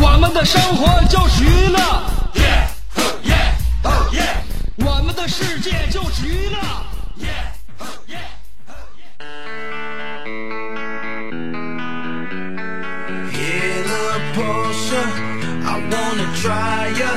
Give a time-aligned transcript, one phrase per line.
[0.00, 1.78] 我们的生活就是娱乐，
[4.84, 6.58] 我们的世界就是娱乐。
[15.64, 17.10] I wanna try ya.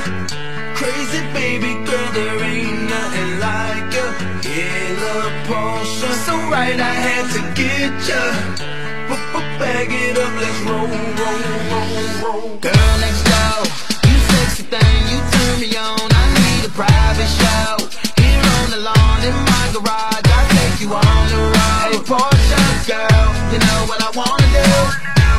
[0.75, 4.05] Crazy baby girl, there ain't nothing like ya.
[4.43, 8.68] Hella Porsche, so right I had to get ya.
[9.10, 11.90] Bag it up, let's roll, roll, roll,
[12.22, 12.56] roll.
[12.58, 13.66] Girl next door,
[14.06, 15.98] you sexy thing, you turn me on.
[15.98, 17.74] I need a private show.
[18.22, 21.90] Here on the lawn in my garage, I take you on the road.
[21.90, 24.68] Hey Porsche girl, you know what I wanna do.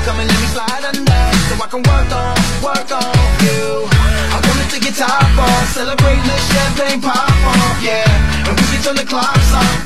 [0.03, 3.15] Come and let me slide under, so I can work on, work on
[3.47, 3.90] you.
[4.91, 8.03] I wanna take your top off, celebrate the champagne pop off, yeah.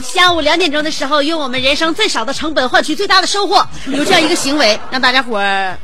[0.01, 5.77] 下午两点钟的时候，用我们人生最少的成本换取最大的收获，有这样一个行为，让大家伙儿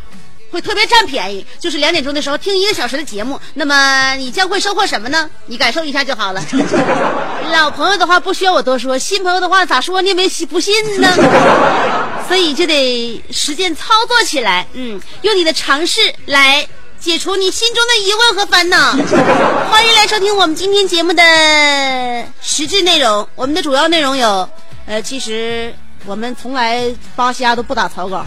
[0.50, 1.46] 会特别占便宜。
[1.60, 5.30] 就是两点钟的时候听一个小时的节目，那么你将会收获什么呢？
[5.46, 6.42] 你感受一下就好了。
[7.52, 11.14] 老朋友的话不需要我多说，新朋友的话咋说你没不信呢？
[12.28, 16.66] 所以就得实践操作起来，嗯，用你的尝试来。
[17.02, 18.92] 解除你心中的疑问和烦恼，
[19.72, 21.24] 欢迎来收听我们今天节目的
[22.42, 23.28] 实质内容。
[23.34, 24.48] 我们的主要内容有，
[24.86, 25.74] 呃，其实
[26.06, 28.24] 我们从来扒瞎都不打草稿，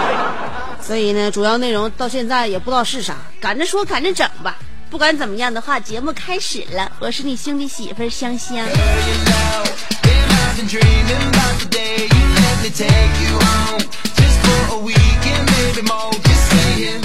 [0.80, 4.56] 所以呢，主要内容到现在也不知道是啥，赶着说赶着整吧。
[4.90, 6.90] 不管怎么样的话，节目开始了。
[7.00, 8.66] 我是你兄弟媳妇香香。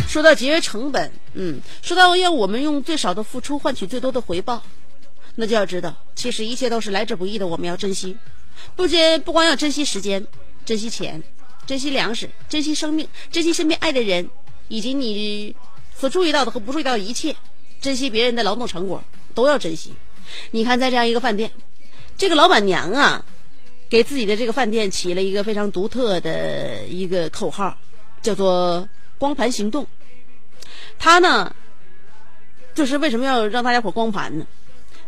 [0.10, 4.64] 说到节约成本，嗯，说到要我们用最少的付出换取最多的回报，
[5.36, 8.18] 那就要知道，其实一切都是来之不易的，我们要珍惜。
[8.76, 10.26] 不仅不光要珍惜时间，
[10.66, 11.22] 珍惜钱，
[11.68, 14.28] 珍惜粮食，珍惜生命，珍惜身边爱的人，
[14.68, 15.56] 以及你
[15.96, 17.36] 所注意到的和不注意到的一切，
[17.80, 19.04] 珍惜别人的劳动成果，
[19.36, 19.94] 都要珍惜。
[20.50, 21.52] 你看，在这样一个饭店，
[22.18, 23.24] 这个老板娘啊，
[23.88, 27.78] 给自己的这个饭店起了一个非常独特的一个口号，
[28.24, 29.86] 叫做“光盘行动”。
[31.00, 31.56] 他呢，
[32.76, 34.46] 就是为什么要让大家伙光盘呢？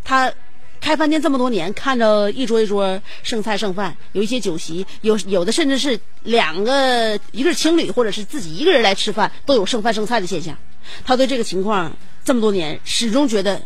[0.04, 0.34] 他
[0.80, 10.58] 开饭店这么多年，看着一桌一桌剩菜剩饭，有一些酒席，有有的甚至是两个一个是情侣，或者是自己一个人来吃饭，都有剩饭剩菜的现象。
[11.06, 13.62] 他对这个情况这么多年始终觉得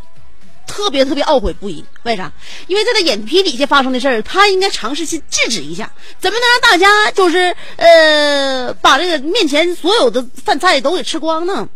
[0.67, 1.85] 特别特别懊悔不已。
[2.03, 2.33] 为啥？
[2.67, 5.93] 因为在他眼皮底下发生的事儿，他应该尝试去制止一下。
[6.19, 11.69] 怎么能让大家就是呃把这个面前所有的饭菜都给吃光呢？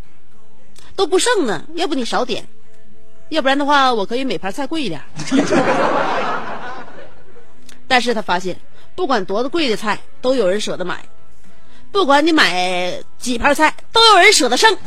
[0.99, 2.45] 都不剩呢，要不你少点，
[3.29, 5.01] 要不然的话，我可以每盘菜贵一点。
[7.87, 8.59] 但是他发现，
[8.95, 10.97] 不管多贵的菜，都有人舍得买；
[11.93, 14.77] 不管你买几盘菜，都有人舍得剩。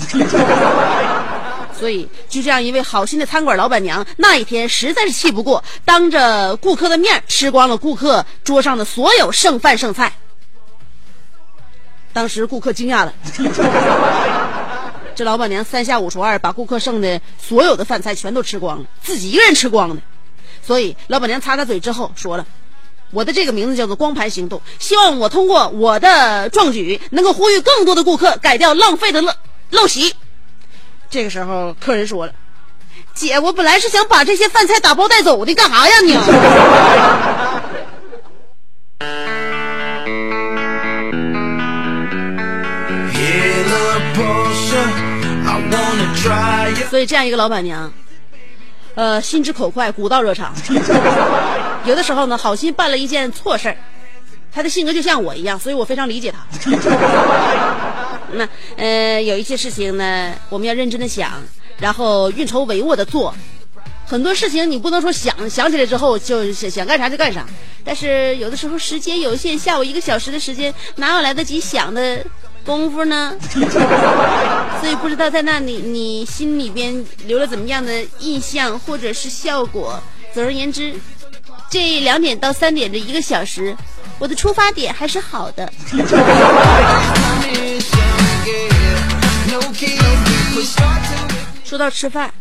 [1.72, 10.12] 所以，就这样一位好心的餐馆老板娘，那一天实在是气不过，当着顾客的面吃光了顾客桌上的所有剩饭剩菜。
[12.12, 13.14] 当时顾客惊讶了。
[15.14, 20.02] 这老板娘三下五除二把顾客剩的所有的饭菜全都吃光了，自己一个人吃光的。
[20.62, 22.46] 所以老板娘擦擦嘴之后说了
[23.10, 29.34] ：“我的这个名字叫做光盘行动，希望我通过我的壮举能够呼吁更多的顾客改掉浪费的陋
[29.70, 30.14] 陋习。”
[31.10, 32.32] 这个时候客人说了
[33.14, 36.16] ：“姐，我本来是想把这些饭菜打包带走的，干啥呀你？”
[46.92, 47.90] 所以这样一个老板娘，
[48.96, 50.54] 呃，心直口快，古道热肠。
[51.88, 53.76] 有的时候呢，好心办了一件错事儿，
[54.52, 56.44] 她的性格就像我一样，所以我非常理解她。
[58.36, 58.46] 那
[58.76, 61.42] 呃，有一些事情呢，我们要认真的想，
[61.78, 63.34] 然后运筹帷幄的做。
[64.06, 67.46] 很多事情你不能说想想起来之后就想想干啥就干啥，
[67.82, 72.22] 但是有的时候时间有限，下午一个小时的时间哪有来得及想的
[72.64, 73.36] 功夫呢？
[74.80, 80.02] 所以不知道在那里你心里边留了怎么样的印象或者是效果。
[80.34, 80.94] 总而言之，
[81.70, 83.76] 这两点到三点这一个小时，
[84.18, 85.70] 我的出发点还是好的。
[91.64, 92.32] 说到吃饭，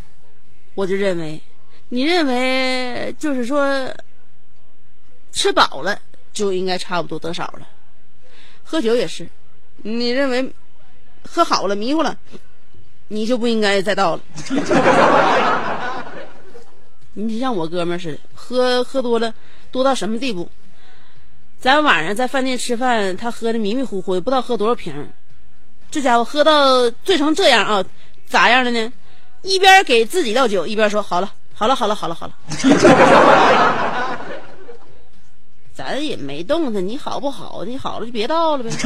[0.74, 1.40] 我就认为。
[1.88, 3.86] 你认为就是说，
[5.32, 5.98] 吃饱了
[6.32, 7.68] 就应该差不多得少了。
[8.64, 9.28] 喝酒也是，
[9.82, 10.52] 你认为
[11.28, 12.16] 喝好了迷糊了，
[13.08, 14.22] 你就不应该再倒了。
[17.14, 19.34] 你像我哥们似的，喝喝多了，
[19.70, 20.48] 多到什么地步？
[21.60, 25.10] 咱晚上在饭店吃饭，他喝的迷迷糊糊的，不知道喝多少瓶。
[25.90, 27.84] 这家伙喝到醉成这样啊，
[28.26, 28.92] 咋样了呢？
[29.42, 32.34] 一边给自己倒酒，一边说：“好了。”好了好了好了好了，
[35.74, 37.64] 咱也没动他，你好不好？
[37.66, 38.70] 你好了就别倒了呗。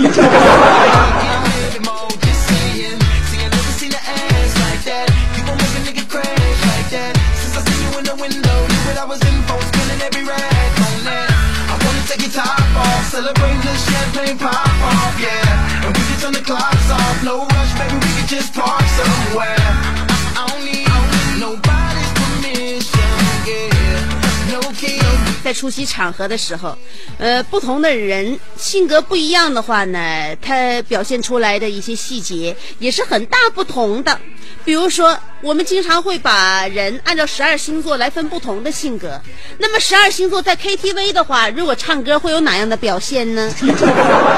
[25.47, 26.77] 在出席场合的时候，
[27.19, 34.19] 呃，不同的人性格不一样的话呢，他表现出来的一些细节也是很大不同的。
[34.65, 39.21] 比如说，我们经常会把人按照十二星座来分不同的性格。
[39.59, 43.55] 那么，十二星座在 KTV 的话，如果唱歌会有哪样的表现呢？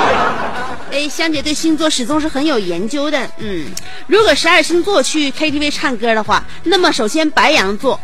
[0.92, 3.18] 哎，香姐对星座始终是很有研究的。
[3.38, 3.64] 嗯，
[4.06, 7.98] 如果十二星座去 KTV 唱歌的话，那么首先白羊座。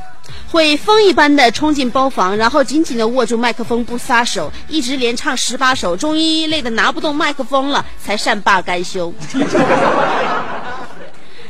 [0.50, 9.12] 会风一般的冲进包房，然后紧紧的握住麦克风不撒手，一直连唱十八首，终于累得拿不动麦克风了，才善罢甘休。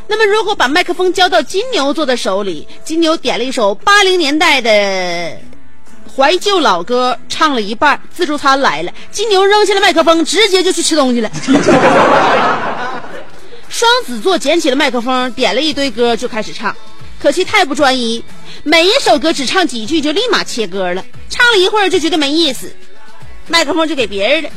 [0.06, 5.38] 那么，如果把麦克风交到金牛座的手里，金牛点了一首八零年代的
[6.15, 11.31] 怀旧老歌，唱了一半，自助餐来了，金牛扔下了麦克风，直接就去吃东西了。
[13.75, 16.73] 双子座捡起了麦克风，点了一堆歌，就开始唱。
[17.21, 18.25] 可惜太不专一，
[18.62, 22.73] 每一首歌只唱几句就立马切歌了，唱了一会儿就觉得没意思，
[23.49, 24.50] 麦克风就给别人了。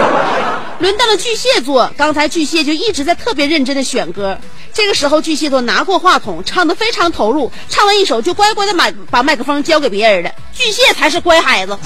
[0.80, 4.38] 轮到了巨蟹座，刚才巨蟹就一直在特别认真的选歌，
[4.72, 10.30] 这个时候巨蟹座拿过话筒，唱的非常投入，唱完一首就乖乖的把把麦克风交给别人了。
[10.54, 11.78] 巨蟹才是乖孩子。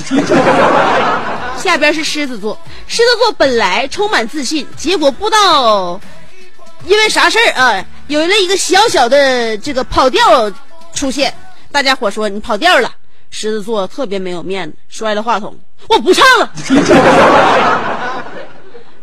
[1.61, 2.56] 下边是狮子座，
[2.87, 6.00] 狮子座本来充满自信，结果不知道
[6.87, 7.87] 因为啥事儿啊。
[8.08, 10.50] 有了一个小小的这个跑调
[10.93, 11.32] 出现，
[11.70, 12.93] 大家伙说你跑调了，
[13.31, 15.58] 狮子座特别没有面子，摔了话筒，
[15.88, 16.52] 我不唱了。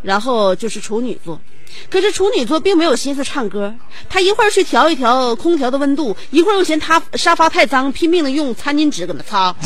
[0.03, 1.41] 然后就是处女座，
[1.89, 3.73] 可是处女座并没有心思唱歌，
[4.07, 9.55] 他一会儿去调一调空调的温度，一会儿又嫌他沙发太脏，拼命的用餐巾纸搁那擦。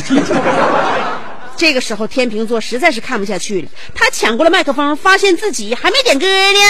[1.57, 6.61] 这个时候天秤座实在是看不下去了，他抢过了麦克风，发现自己还没点歌呢。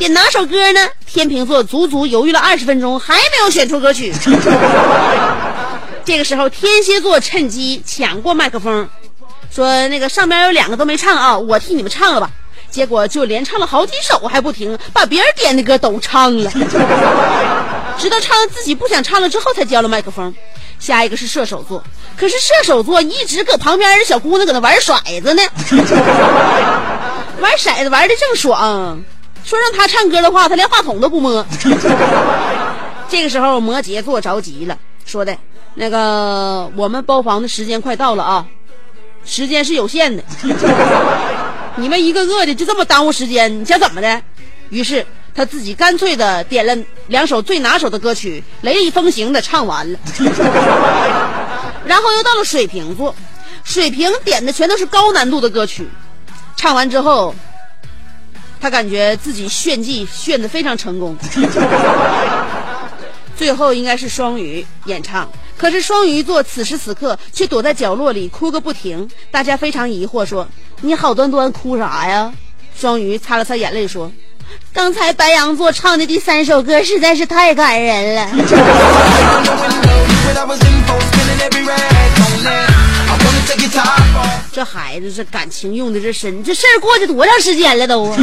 [0.00, 0.88] 点哪首歌呢？
[1.04, 4.10] 天秤座足足犹豫了二十分钟，还没有选出歌曲。
[6.06, 8.88] 这个时候，天蝎座趁机抢过麦克风，
[9.54, 12.30] 说：“那个上边有两个都没唱啊，我替你们唱了吧。”
[12.70, 16.50] 结果就连唱了好几首还不停，把别人点的歌都唱了，
[17.98, 20.34] 直到唱自己不想唱了之后，才交了麦克风。
[20.78, 21.84] 下一个是射手座，
[22.16, 25.42] 可是射手座一直搁旁边的小姑娘搁那玩骰子呢，
[27.38, 29.04] 玩骰子玩的正爽。
[29.44, 31.44] 说让他唱歌的话，他连话筒都不摸。
[33.08, 35.36] 这个时候，摩羯座着急了，说的
[35.74, 38.46] ：“那个，我们包房的时间快到了啊，
[39.24, 40.22] 时间是有限的，
[41.74, 44.22] 你们一个个的就这么耽误时间，你想怎么的？”
[44.70, 45.04] 于是
[45.34, 46.76] 他自己干脆的点了
[47.08, 49.98] 两首最拿手的歌曲，雷厉风行的唱完了。
[51.84, 53.12] 然后又到了水瓶座，
[53.64, 55.88] 水瓶点的全都是高难度的歌曲，
[56.56, 57.34] 唱完之后。
[58.60, 61.16] 他感觉自己炫技炫得非常成功，
[63.36, 65.26] 最后应该是双鱼演唱，
[65.56, 70.46] 可是双鱼座此时此刻却躲在角落里哭个不停，大家非常疑惑，说
[70.82, 72.30] ：“你好端端哭啥呀？”
[72.78, 74.12] 双鱼擦了擦眼泪说
[74.72, 78.28] ：“刚才白羊座唱的第三首歌实在是太感人了。”
[84.52, 88.14] 这孩子，这感情用的这深，这事儿过去多长时间了都？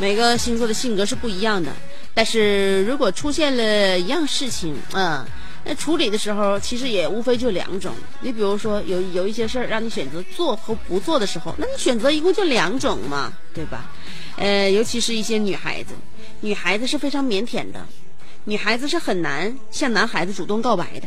[0.00, 1.72] 每个星座的性格是不一样的，
[2.12, 5.24] 但是如果出现了一样事情，嗯，
[5.64, 7.94] 那处理的时候其实也无非就两种。
[8.20, 13.90] 你比如说有有一些事儿让你选择做和不做的时候，那你选择一共就两种嘛，对吧？
[14.36, 15.94] 呃，尤其是一些女孩子，
[16.40, 17.86] 女孩子是非常腼腆的，
[18.44, 21.06] 女孩子是很难向男孩子主动告白的。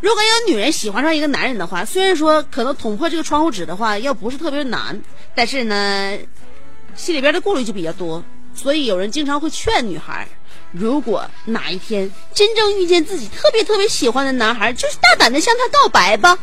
[0.00, 5.00] 如果有女人喜欢上一个男人的话，虽然说可能捅破这个窗户纸的话，要不是特别难，
[5.34, 6.18] 但是呢，
[6.96, 8.22] 心里边的顾虑就比较多，
[8.54, 10.26] 所以有人经常会劝女孩，
[10.72, 16.38] 如果哪一天真正遇见自己特别特别喜欢的男孩，就是大胆的向他告白吧，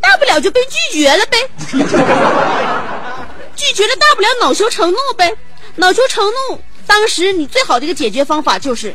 [0.00, 1.36] 大不了就被拒绝了呗，
[3.56, 5.36] 拒绝了大不了恼羞成怒呗，
[5.74, 8.94] 恼羞成怒，当时你最好的一个解决方法就是，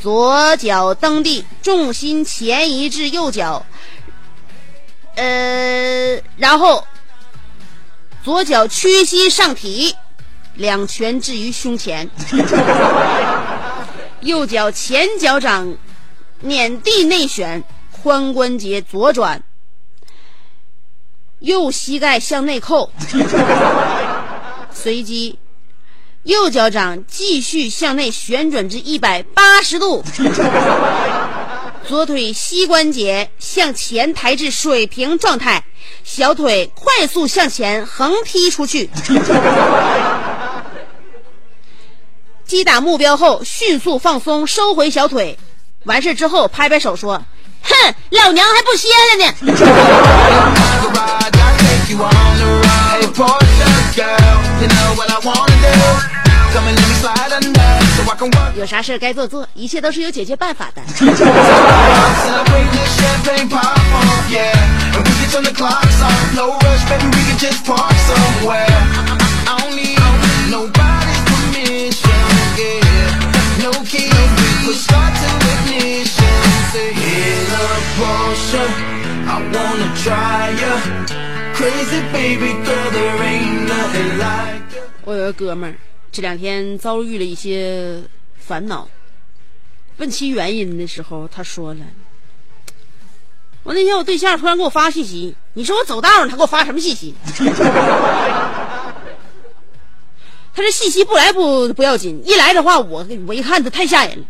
[0.00, 3.64] 左脚蹬地，重心前移至右脚，
[5.16, 6.86] 呃，然后
[8.24, 9.94] 左脚屈膝上提，
[10.54, 12.08] 两拳置于胸前，
[14.20, 15.76] 右脚前脚掌
[16.40, 17.64] 碾地内旋，
[18.02, 19.42] 髋关节左转，
[21.40, 22.92] 右膝盖向内扣，
[24.70, 25.38] 随即
[26.22, 30.04] 右脚掌继续向内旋转至一百八十度，
[31.92, 35.62] 左腿膝关节向前抬至水平状态，
[36.04, 38.88] 小腿快速向前横踢出去。
[42.48, 45.38] 击打目标后，迅速放松，收回小腿。
[45.84, 47.22] 完事之后，拍拍手说
[47.62, 49.34] ：“哼，老娘还不歇了呢。
[58.56, 60.82] 有啥事该做做，一切都是有解决办法的。
[85.04, 85.74] 我有个哥们儿，
[86.12, 88.02] 这两天遭遇了一些
[88.36, 88.86] 烦恼，
[89.96, 91.80] 问其原因的时候，他说了
[93.64, 97.14] ：“我那天我对象突然给我发信息，你说我走道上，他给我发什么信息？
[100.54, 104.24] 他这信息不来不不要紧，一来的话，我我一看他太吓人了，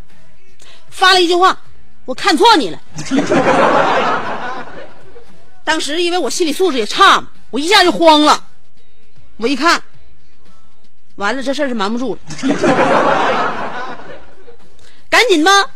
[0.88, 1.60] 发了一句话，
[2.04, 2.80] 我看错你了。
[5.64, 8.44] 当时因为我心理素质也差，我一下就慌了，
[9.38, 9.82] 我一看。”
[11.16, 12.20] 完了，这事儿是瞒不住了，
[15.10, 15.70] 赶紧吧。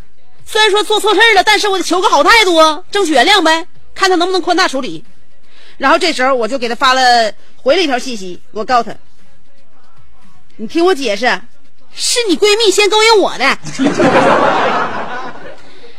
[0.47, 5.05] 虽然说做错事儿了，但是我得求个好态度啊，争取原谅呗，看他能不能宽大处理。
[5.77, 8.97] 然后这时候我就给他发了回了一条信息，我告诉他
[10.57, 11.27] ：“你听我解释，
[11.95, 13.59] 是你闺蜜先勾引我的。”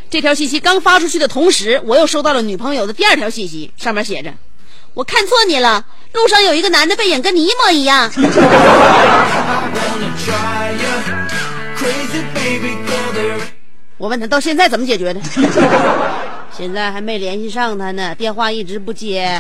[0.10, 4.34] 这条信息刚发出去的同时，我又收到了女朋友的第二条信息，上面写着
[4.98, 8.12] ：“我看错你了，路上有一个男的背影跟你一模一样。
[14.00, 15.22] 我问他到现在怎么解决的，
[16.52, 19.40] 现在还没联系上他呢，电话一直不接。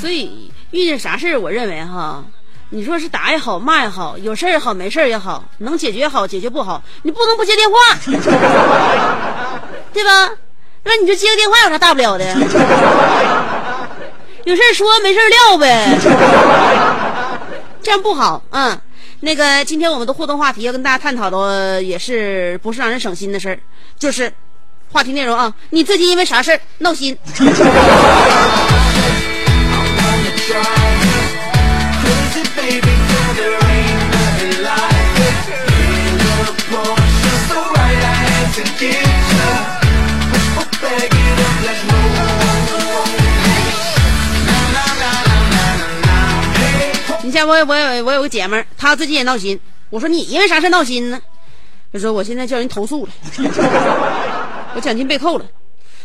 [0.00, 2.24] 所以遇见啥事儿，我认为哈，
[2.74, 7.76] 你说是打也好，骂也好，有事儿也好，没事儿也好，能解决好，解决不好，你不能不接电话，
[9.94, 10.28] 对吧？
[10.82, 12.24] 那你就接个电话有啥大不了的？
[14.44, 15.96] 有事儿说，没事儿撂呗，
[17.80, 18.42] 这样不好。
[18.50, 18.76] 嗯，
[19.20, 23.58] 那个今天我们的互动话题要跟大家探讨的也是不是让人省心的事儿，
[24.00, 24.32] 就是
[24.90, 27.16] 话题内容啊，你最近因为啥事儿闹心？
[47.46, 49.58] 我我我有个姐们儿，她最近也闹心。
[49.90, 51.20] 我说你因为啥事闹心呢？
[51.92, 53.12] 她说我现在叫人投诉了，
[54.74, 55.46] 我奖金被扣了。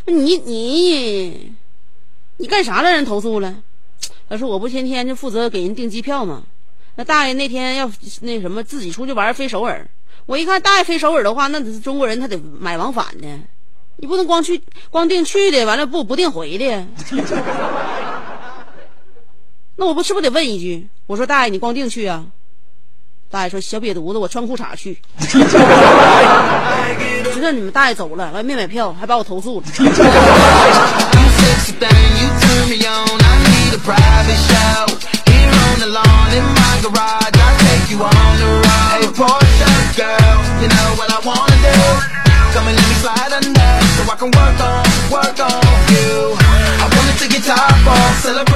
[0.05, 1.51] 你你
[2.37, 3.55] 你干啥让人投诉了？
[4.29, 6.43] 她说我不天天就负责给人订机票吗？
[6.95, 7.89] 那大爷那天要
[8.21, 9.87] 那什么自己出去玩飞首尔，
[10.25, 13.27] 我一看大爷飞首尔的话，那中国人他得买往返的，
[13.95, 16.85] 你不能光去光订去的，完了不不订回的。
[19.79, 20.85] 那我不是不得问一句？
[21.07, 22.25] 我说大爷，你光腚去啊？
[23.31, 24.99] 大爷说小瘪犊子，我穿裤衩去。
[27.33, 29.67] 知道你们大爷走了，完没买票，还把我投诉了。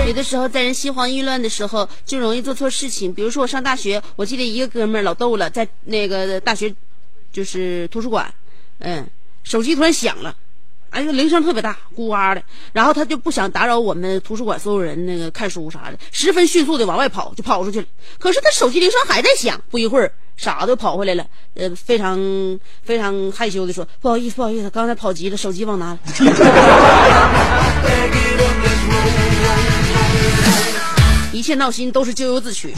[0.06, 3.14] 有的时候在人心慌意乱的时候，就容易做错事情。
[3.14, 6.74] 比如说我上大学，我记得一个哥们儿老逗了，在那个大学
[7.32, 8.34] 就是图书馆，
[8.80, 9.08] 嗯，
[9.44, 10.36] 手机突然响了，
[10.90, 17.86] 哎呀，铃声特别大，咕哇的，然后他就不想打扰我们图书馆所有人那个看书啥的，十分迅速的往外跑，就跑出去了。
[18.20, 21.26] 可是他手机铃声还在响，不一会儿傻子跑回来了，
[21.56, 22.20] 呃，非常
[22.84, 26.00] 非常害羞的说：“不好意思，不好意思，刚才跑急了，手机忘拿了。
[31.44, 32.74] ”切闹心都是咎由自取。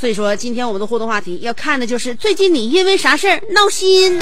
[0.00, 4.16] 所以说，今天我们的互动话题要看的就是最近你因为啥事儿闹心。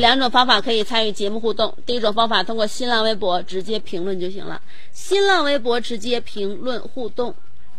[0.00, 1.76] 两种方法可以参与节目互动。
[1.84, 4.60] 第一种方法通过新浪微博直接评论就行了，
[4.92, 7.34] 新浪微博直接评论互动。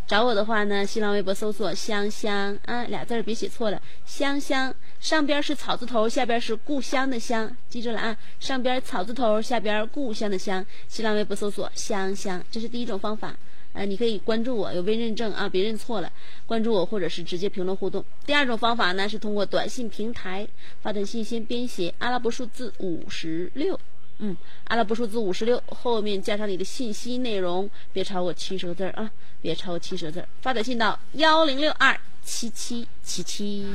[0.06, 10.64] 找我的话呢，新浪微博搜索“香香”啊，俩字儿别写错了，香香，上边是草字头，下边是故乡的乡，记住了啊，上边草字头，下边故乡的乡。
[10.88, 13.34] 新浪微博搜索“香香”，这是第一种方法。
[13.72, 16.12] 呃，你可以关注我，有微认证啊，别认错了，
[16.46, 18.04] 关注我或者是直接评论互动。
[18.26, 20.46] 第二种方法呢是通过短信平台
[20.82, 23.80] 发短信，先编写阿拉伯数字五十六，
[24.18, 30.28] 嗯，阿拉伯数字五十六后面加上你的信息内容，别超过七十个字儿啊，别超过七十个字儿。
[30.42, 33.66] 发短信到幺零六二七七七七。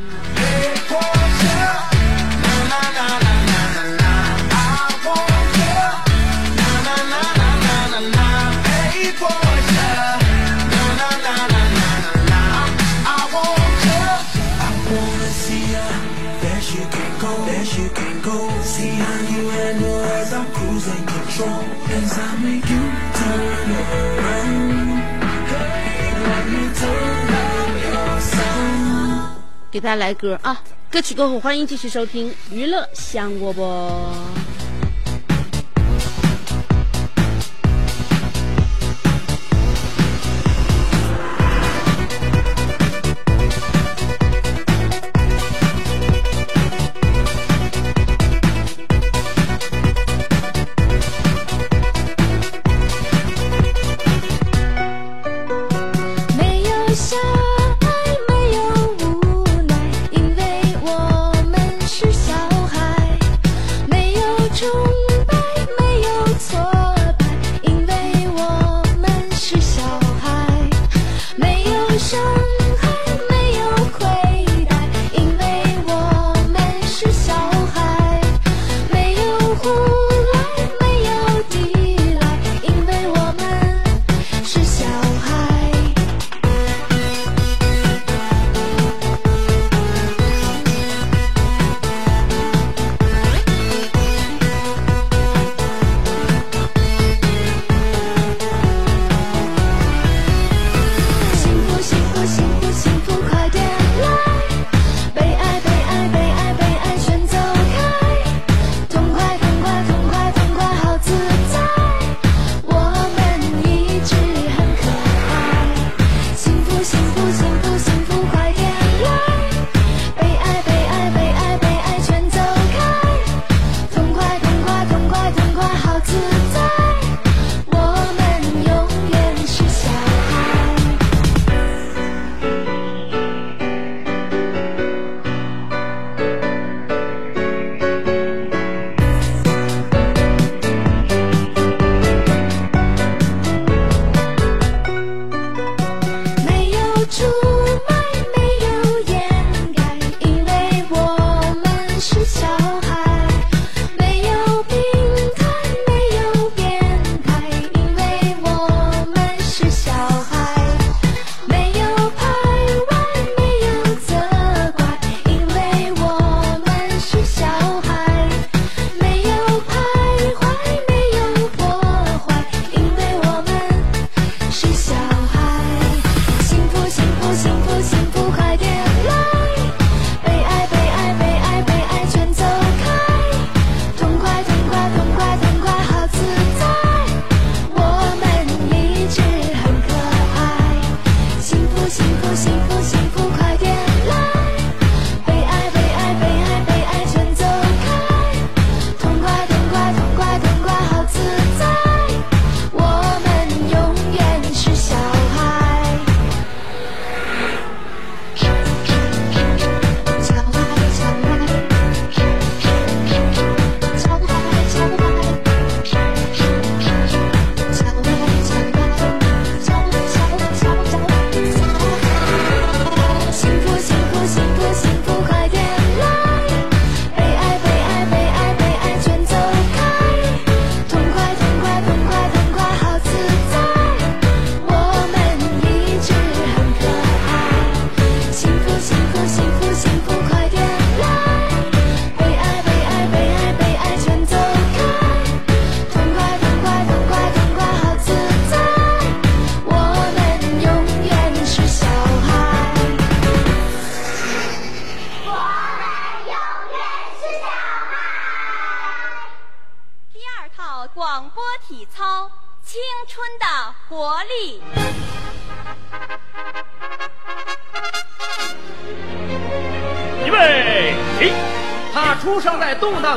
[29.69, 34.01] 给大家来歌啊歌曲过后欢迎继续收听娱乐香饽饽。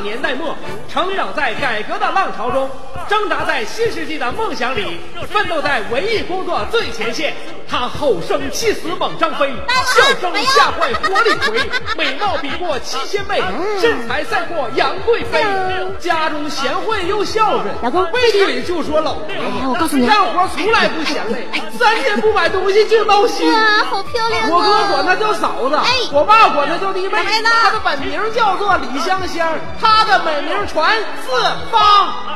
[0.00, 0.54] 年代末，
[0.88, 2.68] 成长在改革的浪潮中，
[3.08, 4.98] 挣扎在新世纪的梦想里，
[5.30, 7.34] 奋斗在文艺工作最前线。
[7.80, 9.50] 他吼声气死猛张飞，
[9.86, 11.66] 笑声吓坏活李逵，
[11.96, 13.42] 美貌比过七仙妹，
[13.80, 15.42] 身材赛过杨贵妃。
[15.98, 19.24] 家中贤惠又孝顺，老公背地里就说老婆。
[19.30, 23.50] 哎我告诉你干活从来不嫌累，三天不买东西就闹心。
[23.50, 24.48] 哇，好漂亮啊！
[24.50, 25.78] 我哥管她叫嫂子，
[26.12, 27.24] 我爸管她叫弟妹。
[27.42, 31.32] 她的本名叫做李香香，她的美名传四
[31.72, 32.28] 方。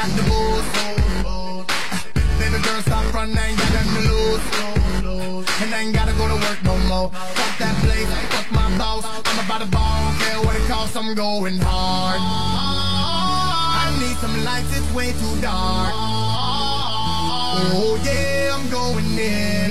[0.00, 0.64] Out the booze.
[2.40, 3.36] Baby girl, stop running.
[3.36, 4.44] Got nothing to lose.
[5.60, 7.10] And I ain't gotta go to work no more.
[7.10, 9.04] Fuck that place, fuck my boss.
[9.04, 10.96] I'm about to ball, care what it costs.
[10.96, 12.20] I'm going hard.
[13.82, 15.92] I need some lights, it's way too dark.
[17.72, 19.70] Oh yeah, I'm going in.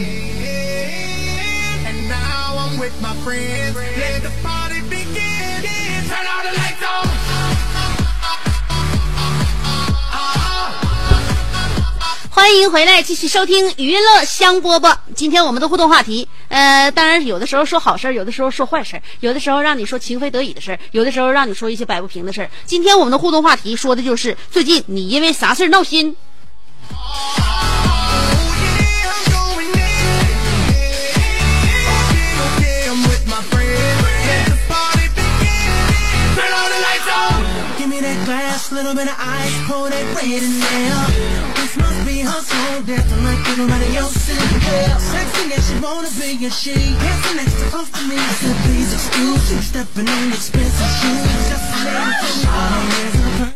[1.88, 3.76] And now I'm with my friends.
[3.76, 4.30] Let the
[12.39, 14.95] 欢迎回来，继续收听娱乐香饽饽。
[15.13, 22.49] 今天我们的互动话题，呃，当然有的时候说好事儿，有的时候说坏事儿，有的时候让你说情非得已的事儿，有的时候让你说一些摆不平的事儿。
[22.65, 26.15] 今天我们的互动话题说的就是最近你因为啥事儿闹心？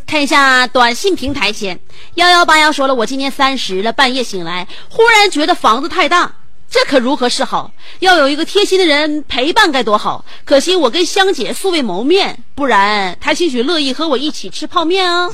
[0.05, 1.79] 看一下短信平台先，
[2.15, 6.31] 幺幺八幺说了，我今年三十了，半夜醒来，忽然觉得房子太大，
[6.69, 7.71] 这可如何是好？
[7.99, 10.23] 要有一个贴心的人陪伴该多好！
[10.45, 15.27] 可惜我跟香姐素未谋面，不然她兴许乐意和我一起吃泡面啊。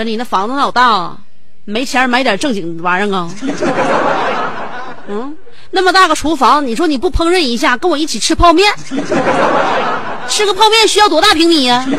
[0.00, 1.14] 那你那房子老大啊，
[1.66, 3.28] 没钱买点正经玩意儿啊？
[5.08, 5.36] 嗯，
[5.72, 8.72] 那么大个厨房，你说你不烹饪一下，跟我一起吃泡面？
[10.26, 11.86] 吃个泡面需要多大平米呀.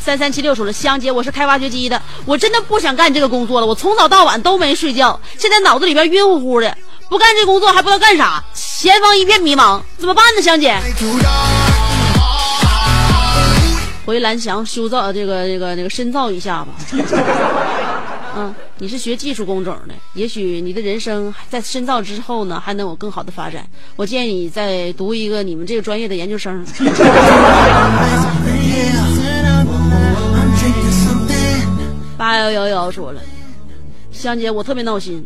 [0.00, 6.74] 三三七六说了，香姐，我是开挖掘机的，我真的不想干这个工作了，我从早到晚都没睡觉，现在脑子里边晕乎乎的，
[7.10, 10.40] 不干这工作还不知道干啥，前方一片迷茫，怎么办呢？
[10.40, 10.74] 香姐.
[14.08, 16.68] 回蓝翔修造这个这个这个深造一下吧。
[18.34, 23.68] 嗯，你是学技术工种的，也许你的人生在深造之后呢，还能有更好的发展。
[23.96, 26.64] 我建议你再读一个你们这个专业的研究生。
[32.16, 33.20] 八幺幺幺说了，
[34.10, 35.22] 香姐，我特别闹心。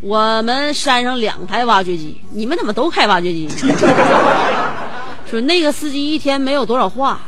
[0.00, 3.50] 我们山上两台挖掘机，你们怎么都开挖掘机？
[5.30, 7.20] 说那个司机一天没有多少话，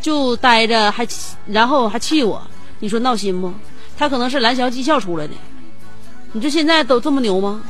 [0.00, 1.06] 就待着还
[1.46, 2.40] 然后还气我，
[2.80, 3.52] 你说闹心不？
[3.98, 5.32] 他可能是蓝翔技校出来的。
[6.32, 7.62] 你这现在都这么牛吗？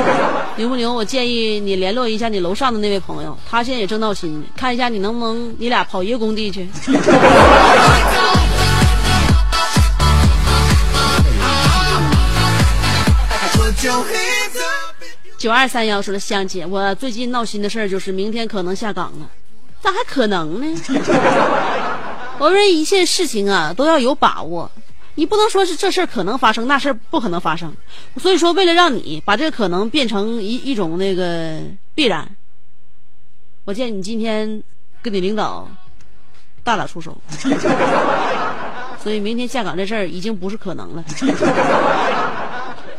[0.56, 0.92] 牛不牛？
[0.94, 6.68] 我建议你联络一下你楼上的那位朋友，他现在也正闹心呢，看一下你能不能你俩跑一个工地去。
[15.36, 19.28] 九二三幺说的，香姐，我最近闹心的事儿就是明天可能下岗了，
[19.84, 20.80] 咋还可能呢？
[22.40, 24.70] 我认为一切事情啊都要有把握，
[25.14, 27.70] 你不能说是这事可能发生，那事儿不可能发生。
[28.16, 31.60] 所以说，为了让你把这个可能变成一一种那个
[31.94, 32.26] 必然，
[33.66, 34.62] 我建议你今天
[35.02, 35.68] 跟你领导
[36.62, 37.14] 大打出手。
[39.02, 41.04] 所以明天下岗这事儿已经不是可能了。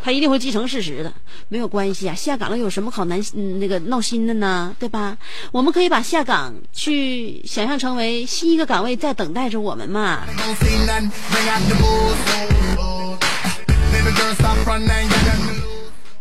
[0.05, 1.11] 他一定会继承事实的，
[1.47, 2.13] 没有关系啊。
[2.13, 4.75] 下岗了有什么好难嗯那个闹心的呢？
[4.77, 5.17] 对吧？
[5.51, 10.27] 我们可以把下岗去想象成为新一个岗位在等待着我们嘛。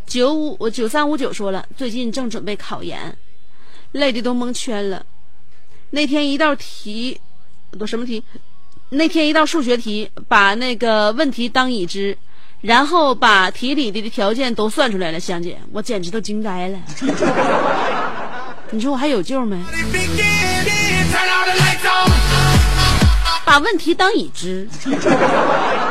[0.07, 3.14] 九五我九三五九说了，最近正准备考研，
[3.92, 5.05] 累的都蒙圈了。
[5.90, 7.20] 那天一道题，
[7.79, 8.25] 都什么题？
[8.88, 12.16] 那天一道数学题，把那个问题当已知，
[12.64, 15.20] 然后把题里的条件都算出来了。
[15.20, 16.79] 香姐，我简直都惊呆了。
[18.72, 19.62] 你说我还有救没？
[23.44, 24.66] 把问题当已知，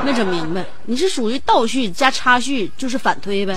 [0.04, 0.66] 没整明白。
[0.86, 3.56] 你是属于倒叙加插叙，就是反推呗。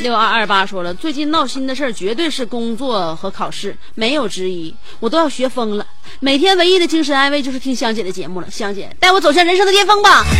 [0.00, 4.74] 六二二八说了，最近闹心的事儿绝对是工作和考试，没有之一。
[4.98, 5.86] 我都要学疯了，
[6.20, 8.50] 每天唯一的精神安慰就是听香姐的节目了。
[8.50, 10.24] 香姐，带我走向人生的巅峰吧！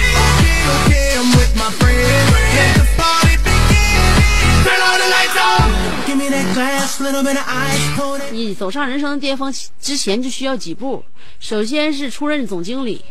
[8.32, 11.04] 你走上人生的巅峰之前就需要几步，
[11.38, 13.04] 首先是出任总经理，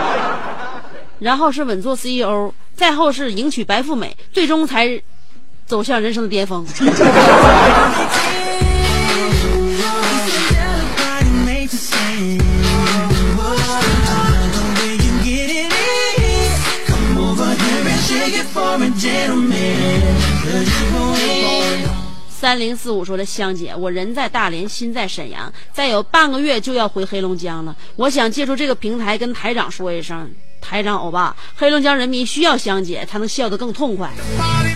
[1.18, 5.00] 然后是稳坐 CEO，再后是迎娶白富美，最终才
[5.70, 6.66] 走向人生的巅峰。
[22.28, 27.76] 三零四五说的香姐，我人在大连，心在沈阳，再有半个月就要回黑龙江了。
[27.94, 30.28] 我想借助这个平台跟台长说一声，
[30.60, 34.10] 台长欧巴，黑龙江人民需要香姐，才能笑得更痛快。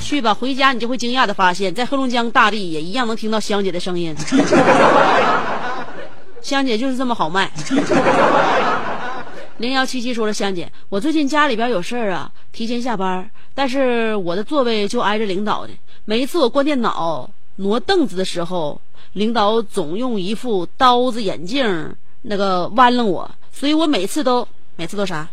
[0.01, 4.15] 去吧，回家你就会惊讶的发现，在黑龙江大地也一样能听到香姐的声音。
[6.43, 7.51] 香姐就是这么好卖。
[9.59, 15.73] 零幺七七说了，香姐，我最近家里边有事儿啊，提前下班，但是我的座位就挨着领导的，
[16.05, 17.29] 每一次我关电脑。
[17.57, 18.81] 挪凳子的时候，
[19.13, 25.29] 领导总用一副刀子眼镜那个弯了我，所以我每次都每次都啥，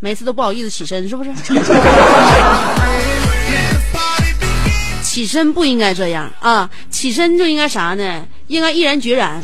[0.00, 1.30] 每次都不好意思起身，是不是？
[5.02, 6.68] 起身不应该这样啊！
[6.88, 8.24] 起身就应该啥呢？
[8.46, 9.42] 应该毅然决然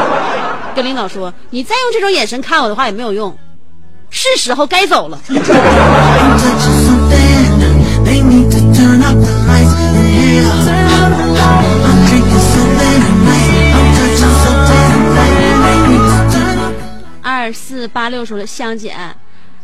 [0.74, 3.36] 跟领导说：“你再用这种眼神看我的话也没有用，
[4.10, 5.20] 是时候该走了。
[17.20, 18.94] ”二四八六说的香姐，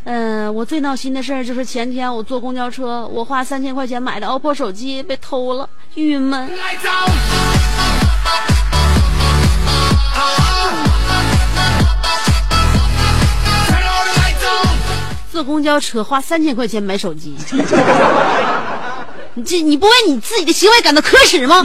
[0.05, 6.51] 嗯，我最闹心的事儿就是前天我坐公交车，我花三千块钱买的 OPPO 手机被偷了，郁闷。
[15.31, 17.37] 坐公交车花三千块钱买手机，
[19.35, 21.63] 你这你不为你自己的行为感到可耻吗？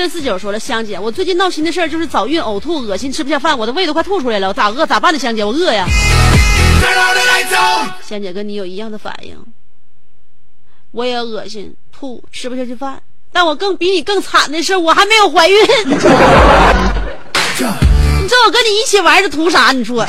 [0.00, 5.18] 六四九说了，香姐，我最近闹心的事儿就是早孕呕吐、恶心、吃不下饭，我的胃都快吐出来了，我咋饿咋办呢？
[5.18, 5.84] 香姐，我饿呀。
[8.02, 9.36] 香姐跟你有一样的反应，
[10.92, 15.58] 我也恶心、吐、吃不下去饭，但我更比你更惨的是，我还没有怀孕。
[15.86, 16.10] 你说
[18.46, 19.70] 我跟你一起玩，是图啥？
[19.72, 20.06] 你说，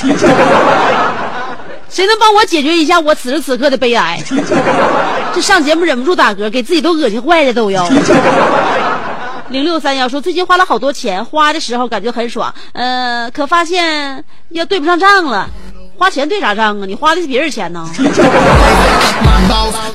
[1.90, 4.24] 谁能帮我解决一下我此时此刻的悲哀？
[5.36, 7.86] 这上节目忍不住打嗝，给自己都恶心坏了都要。
[9.52, 15.50] 零六三幺说最近花了好多钱，花的时候感觉很爽，呃，可发现要对不上账了。
[15.98, 16.86] 花钱对啥账啊？
[16.86, 17.88] 你花的是别人钱呢？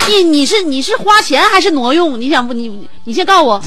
[0.06, 2.20] 你你是你是花钱还是挪用？
[2.20, 3.62] 你想不你你先告诉我。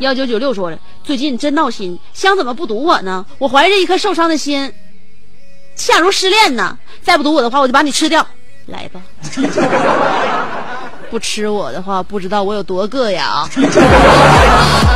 [0.00, 3.24] 幺九九六说了，最近真闹心，香怎么不堵我呢？
[3.38, 4.70] 我怀着一颗受伤的心，
[5.76, 6.76] 恰如失恋呢。
[7.02, 8.26] 再不堵我的话，我就把你吃掉。
[8.66, 9.00] 来吧。
[11.14, 13.48] 不吃我的话，不知道我有多硌呀！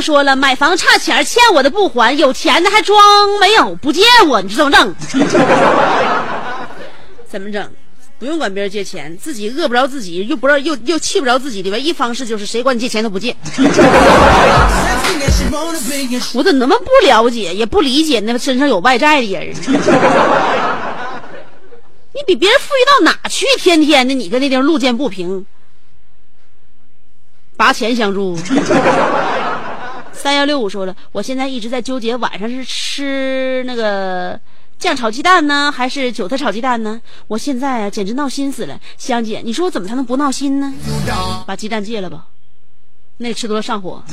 [0.00, 2.98] 说了，买房差钱，欠我的不还，有钱的还装
[3.40, 4.94] 没有，不借我，你怎么整？
[7.28, 7.70] 怎么整？
[8.18, 13.34] 不用管别人借钱，自己饿不着自己，又不知道又又气不着自己的唯一方式就是谁管你借钱都不借。
[16.34, 19.54] 我怎么那么不了解，也不理解那身上有外债的人？
[22.12, 23.46] 你比别人富裕到哪去？
[23.56, 25.46] 天天的，你跟那地方路见不平。
[27.56, 28.36] 拔钱相助。
[30.22, 34.38] 三幺六五说了，我现在一直在纠结晚上是吃那个
[34.78, 37.00] 酱炒鸡蛋呢，还是韭菜炒鸡蛋呢？
[37.26, 38.78] 我现在啊，简直闹心死了。
[38.98, 40.74] 香姐，你说我怎么才能不闹心呢？
[41.46, 42.26] 把鸡蛋戒了吧。
[43.16, 44.02] 那吃多了上火。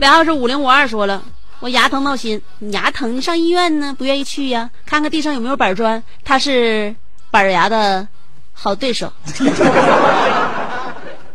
[0.00, 1.22] 尾 号是五零五二说了，
[1.64, 4.68] 我牙疼闹心，你牙疼你上医院呢，不愿意去呀？
[4.84, 6.94] 看看地上有没有板砖，他是
[7.30, 8.06] 板牙的
[8.52, 9.10] 好对手。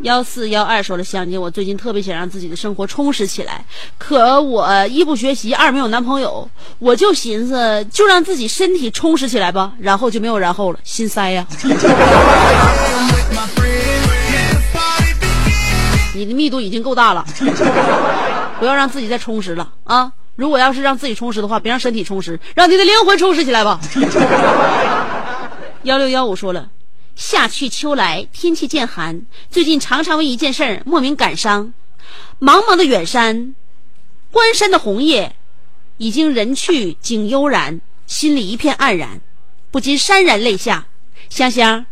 [0.02, 3.66] 幺四幺二说了，香姐，我最近特别想让自己的生活充实起来，
[3.98, 11.44] 可我一不学习，二没有男朋友，我就寻思就让自己身体充实起来吧，然后就没有然后了，心塞呀。
[16.14, 17.26] 你的密度已经够大了，
[18.60, 20.12] 不要让自己再充实了啊！
[20.40, 23.78] 如果要是让自己充实的话，别让身体充实，让你的灵魂充实起来吧。
[25.84, 26.70] 幺六幺五说了，
[27.14, 31.74] 夏去秋来，天气渐寒，最近常常为一件事儿莫名感伤。
[32.40, 33.54] 茫茫的远山，
[34.32, 35.36] 关山的红叶，
[35.98, 39.20] 已经人去景悠然，心里一片黯然，
[39.72, 40.86] 不禁潸然泪下。
[41.28, 41.86] 香香，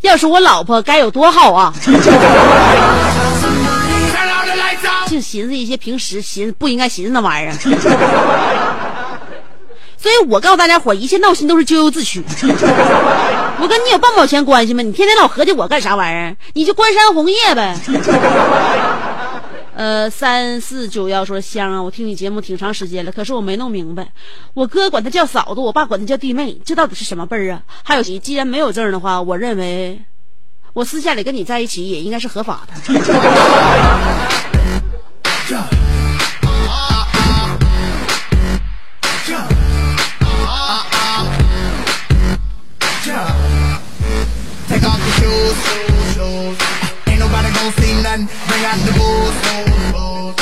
[0.00, 1.74] 要是我老婆该有多好啊！
[5.04, 7.52] 净寻思一些平时寻思不应该寻思那玩意儿。
[9.96, 12.22] 所以我告诉大家伙，一切闹心都是咎由自取。
[13.58, 14.82] 我跟你有半毛钱关系吗？
[14.82, 16.36] 你天天老合计我干啥玩意儿？
[16.52, 17.74] 你就关山红叶呗。
[19.76, 24.06] 呃，三四九幺说香啊，我听你节目挺长时间了，可是我没弄明白，
[24.52, 27.62] 我哥管她叫嫂子，我爸管她叫弟妹，这到底是什么辈儿啊？
[27.82, 30.00] 还有，你既然没有证的话，我认为
[30.74, 32.74] 我私下里跟你在一起也应该是合法的。
[44.67, 46.57] Take off your shoes, shoes, shoes.
[47.07, 48.27] Ain't nobody gon' see nothing.
[48.47, 50.35] Bring out the booze, booze, booze.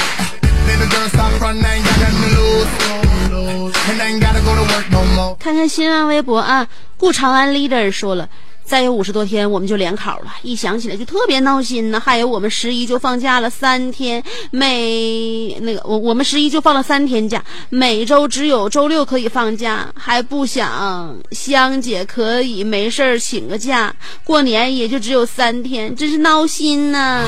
[0.68, 1.64] Baby girl, stop running.
[1.64, 3.76] Ain't got nothing to lose, lose, lose.
[3.90, 5.36] And I ain't gotta go to work no more.
[5.40, 8.28] 看看新浪微博啊，顾长安 leader 说了，
[8.73, 12.01] 再有五十多天我们就联考了，一想起来就特别闹心呢。
[12.01, 27.27] 还有我们十一就放假了三天，每那个我我们十一就放了三天假，每周只有周六可以放假，还不想香姐可以没事儿请个假，过年也就只有三天，真是闹心呐。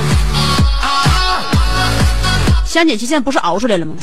[2.65, 3.95] 香姐现在不是熬出来了吗？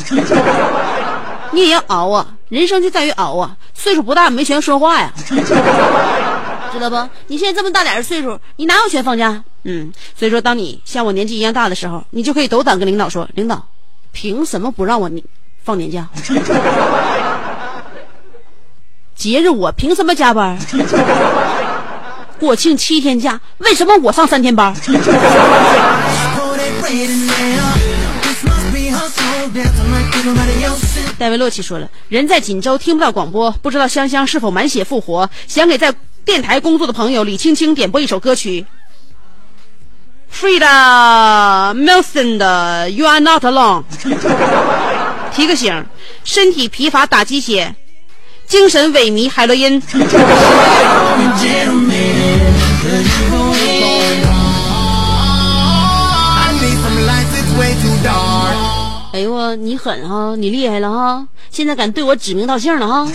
[1.52, 3.58] 你也要熬啊，人生就在于熬啊。
[3.74, 5.12] 岁数不大没权说话呀，
[6.72, 7.10] 知道不？
[7.28, 9.44] 你现在这么大点儿岁数，你哪有权放假？
[9.64, 13.64] 嗯，所以说，当你像我年纪一样大的时候，你就可以斗胆跟领导说：“领导，
[14.12, 15.24] 凭什么不让我你
[15.64, 16.08] 放年假？
[19.16, 20.58] 节日我凭什么加班？
[22.40, 24.76] 国庆七天假，为什么我上三天班？”
[31.20, 35.30] 戴维洛奇说了，人在锦州听不到广播，不知道香香是否满血复活。
[35.48, 35.94] 想给在
[36.24, 38.66] 电台工作的朋友李青青点播一首歌曲
[40.34, 43.84] ，Frida Milson 的《You Are Not Alone》。
[45.34, 45.86] 提个醒，
[46.24, 47.76] 身体疲乏打鸡血，
[48.46, 49.82] 精神萎靡海洛因。
[59.14, 63.08] 哎呦我，你狠哈，你厉害了哈，现在敢对我指名道姓了哈。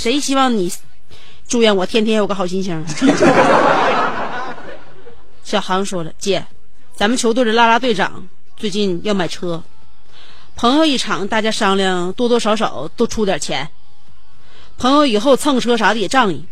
[0.00, 0.72] 谁希望你
[1.46, 2.86] 祝愿我天天有个好心情？
[5.44, 6.46] 小航说了，姐，
[6.94, 9.62] 咱们球队的啦啦队长最近要买车，
[10.56, 13.68] 朋友一场，大家商量多多少少都出点钱。
[14.78, 16.46] 朋友以后蹭车啥的也仗义，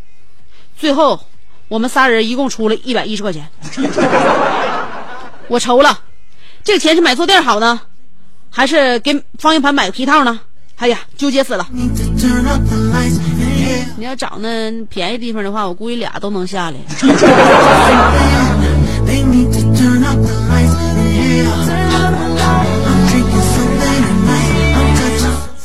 [0.77, 1.25] 最后
[1.69, 3.49] 我们仨人一共出了一百一十块钱。
[5.49, 6.01] 我愁了，
[6.65, 7.81] 这个钱是买坐垫好呢，
[8.51, 10.41] 还是给方向盘买个皮套呢？
[10.77, 11.67] 哎呀，纠结死了。
[13.99, 16.77] 你要找那便宜地方的话，我估计俩都能下来。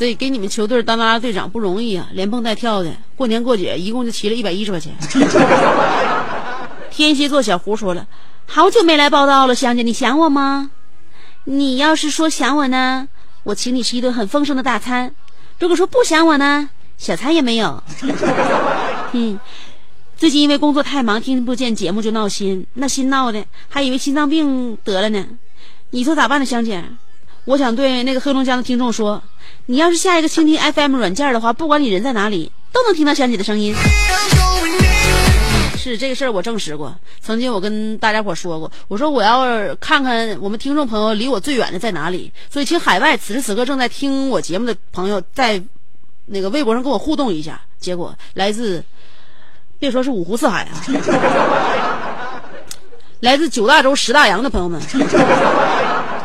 [0.01, 4.91] 所以给你们球队当啦啦队长不容易啊，连蹦带跳的，过年过节一共就骑了一百一十块钱。
[6.89, 8.07] 天蝎座小胡说了，
[8.47, 10.71] 好久没来报道了，香姐，你想我吗？
[11.43, 13.07] 你要是说想我呢，
[13.43, 15.11] 我请你吃一顿很丰盛的大餐；
[15.59, 17.83] 如果说不想我呢，小餐也没有。
[19.13, 19.39] 嗯，
[20.17, 25.23] 最近因为工作太忙，听不见节目就闹心，那心闹的还以为心脏病得了呢。
[25.91, 26.83] 你说咋办呢，香姐？
[27.45, 29.21] 我想对那个黑龙江的听众说，
[29.65, 33.75] 你要是下一个蜻蜓 FM 软件的话，不管你人在哪里，都能听到香姐的声音。
[35.75, 36.95] 是这个事儿，我证实过。
[37.19, 45.59] 曾经我跟大家伙说过，我说我要看看我们听众朋友离我最远的在哪里，所以请海外此时此刻正在听我节目的朋友在
[46.27, 47.59] 那个微博上跟我互动一下。
[47.79, 48.83] 结果来自，
[49.79, 50.77] 别说是五湖四海啊，
[53.21, 54.79] 来自九大洲十大洋的朋友们。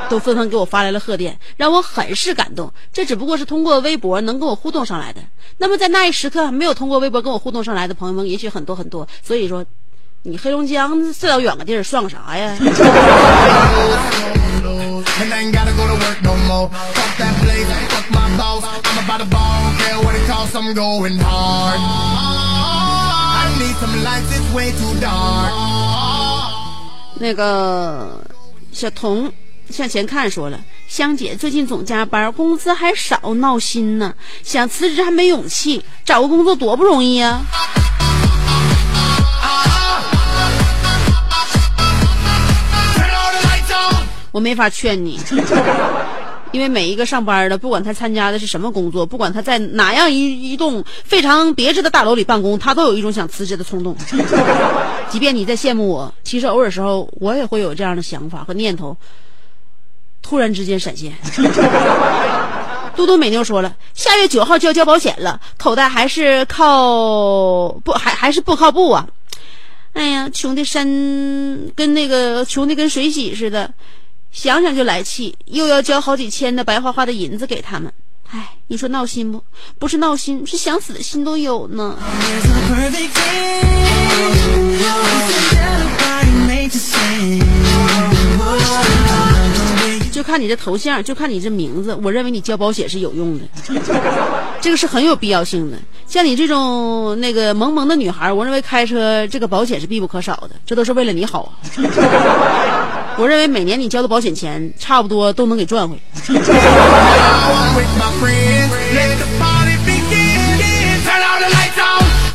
[0.08, 2.72] 都纷纷给我发来了贺电，让我很是感动。
[2.92, 5.20] 这只不过是通过微博能跟我互动上来的。
[5.58, 9.06] 那么在那一时刻没有通过微博跟我互动上来的朋友们，也许很多很多。
[9.22, 9.64] 所以说，
[10.22, 12.56] 你黑龙江这老远个地儿算个啥呀？
[27.18, 28.20] 那个
[28.72, 29.32] 小童
[29.70, 34.14] 向前看说了，香姐最近总加班，工资还少，闹心呢。
[34.42, 37.44] 想辞职还没勇气，找个工作多不容易啊！
[44.32, 45.18] 我没法劝你，
[46.52, 53.96] 因为每一个上班的，不管他参加的是什么工作，不管他在哪样一一栋非常别致的大楼里办公，他都有一种想辞职的冲动。
[55.08, 58.94] 即便你在羡慕我，其实偶尔时候我也会有这样的想法和念头，
[60.28, 61.12] 突然之间闪现。
[62.96, 69.06] 嘟嘟美妞说了，下月九号就要交保险了，口袋还是靠不还还是不靠谱啊！
[69.92, 70.84] 哎呀，穷的山
[71.76, 73.72] 跟那个穷的跟水洗似的，
[74.32, 77.92] 想想就来气，又要交好几千的白花花的银子给他们。
[78.30, 79.44] 哎，你说闹心不？
[79.78, 81.96] 不是闹心，是想死的心都有呢。
[90.16, 93.44] 就看你这头像，就看你这名字，我认为你交保险是有用的，
[94.62, 95.76] 这个是很有必要性的。
[96.06, 101.52] 像你这种那个萌萌的女孩，我认为开车这个保险是必不可少的，这都是为了你好啊。
[103.20, 106.00] 我认为每年你交的保险钱，差不多都能给赚回。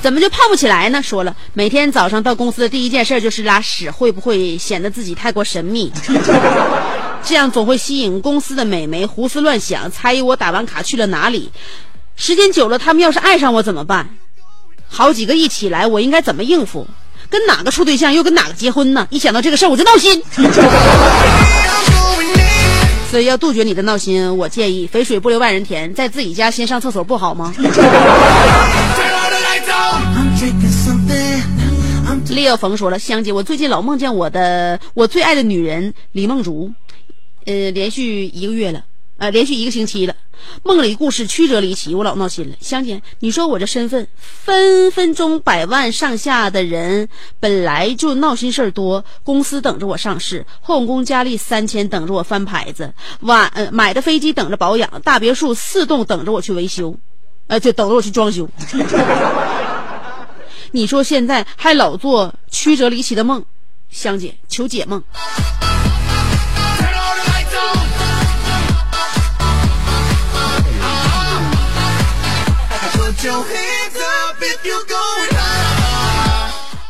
[0.03, 1.01] 怎么就胖不起来呢？
[1.01, 5.91] 说了，每天早上到公司的第一件事就是拉屎，会不会显得自己太过神秘？
[7.23, 11.51] 这样总会吸引公司的美眉胡思乱想，猜疑我打完卡去了哪里。
[12.15, 14.09] 时间久了，他们要是爱上我怎么办？
[14.87, 16.85] 好几个一起来，我应该怎么应付？
[17.29, 19.07] 跟哪个处对象，又跟哪个结婚呢？
[19.09, 20.21] 一想到这个事儿，我就闹心。
[23.09, 27.53] 所以要杜绝你的闹心，我建议肥水不流外人田，在自己家先上厕所不好吗
[32.29, 36.71] 列耀冯说了，香姐，我最近老梦见我的我最爱的女人李梦竹，
[37.45, 38.83] 呃，连续一个月了，
[39.17, 40.15] 呃，连续一个星期了，
[40.63, 42.55] 梦里故事曲折离奇，我老闹心了。
[42.59, 56.95] 香姐，你说我这身份，分分钟百万上下的人，本来就闹心事儿多，公司等着我上市，后宫佳丽三千等着我翻牌子，晚买的飞机等着保养，大别墅四栋等着我去维修，
[57.47, 58.47] 呃，就等着我去装修。
[60.73, 63.43] 你说现在还老做曲折离奇的梦，
[63.89, 65.03] 香姐求解梦。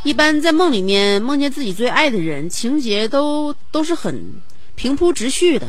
[0.04, 4.42] 一般在梦里面梦见自己最爱的人，情节都都是很
[4.76, 5.68] 平铺直叙的。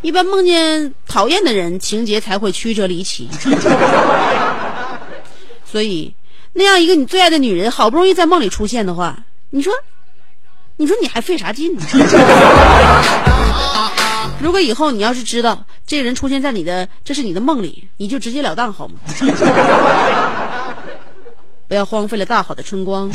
[0.00, 3.28] 一般梦见讨厌的人，情节才会曲折离奇。
[5.70, 6.14] 所以，
[6.54, 9.16] 那样一个你最爱的女人，好不容易在梦里出现的话，
[9.50, 9.72] 你说，
[10.80, 11.82] 你说你还费啥劲呢？
[14.40, 18.94] 如果以后你要是知道这个人出现在你的，这是你的梦里，你就直截了当好吗？
[21.68, 23.12] 不要荒废了大好的春光。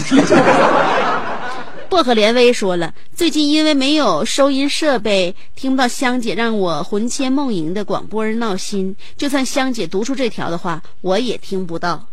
[1.89, 8.95] 薄荷连薇说了，最近因为没有收音设备，听不到香姐让我魂牵梦萦的广播而闹心。
[9.17, 12.05] 就算香姐读出这条的话，我也听不到。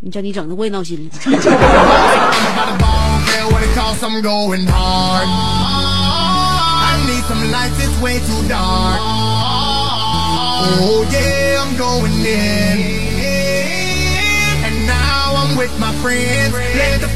[0.00, 2.86] 你叫你整的我也闹心了。
[3.86, 5.28] Costs, I'm going hard.
[6.90, 8.98] I need some lights, it's way too dark.
[10.82, 12.82] Oh yeah, I'm going in.
[14.66, 16.52] And now I'm with my friends.
[16.52, 17.06] Let the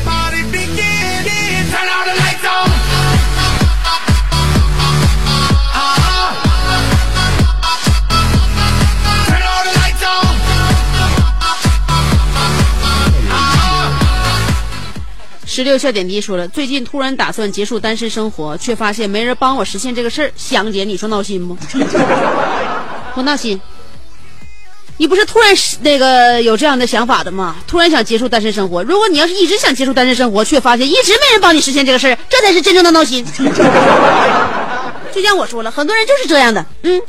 [15.60, 20.32] 十六笑点低说了，最近突然打算结束单身生活，却发现没人帮我实现这个事儿。
[20.34, 21.54] 香姐，你说闹心不？
[23.14, 23.60] 不闹心。
[24.96, 27.56] 你不是突然那个有这样的想法的吗？
[27.66, 28.82] 突然想结束单身生活。
[28.82, 33.22] 如果你要是一直想结束单身生活，却发现一直没人帮你实现这个事儿，这才是真正的闹心。
[35.12, 37.02] 就像我说了，很多人就是这样的，嗯，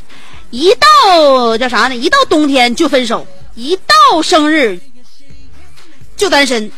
[0.50, 1.96] 一到叫啥呢？
[1.96, 4.78] 一到冬天就分手，一到生日
[6.18, 6.70] 就单身，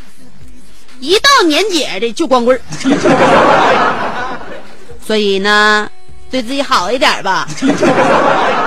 [1.04, 2.60] 一到年节的就光棍儿。
[5.06, 5.90] 所以呢，
[6.30, 7.46] 对自己好一点吧。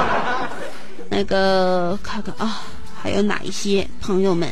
[1.09, 2.61] 那个看看啊，
[3.01, 4.47] 还有哪一些朋友们